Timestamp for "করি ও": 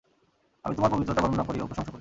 1.43-1.65